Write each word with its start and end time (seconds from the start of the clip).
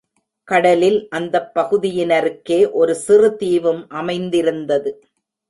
கடலில் 0.47 1.07
அந்தப் 1.09 1.51
பகுதியினருகே 1.55 2.71
ஒரு 2.71 2.95
சிறு 2.95 3.37
தீவும் 3.39 3.87
அமைந்திருந்தது. 3.93 4.91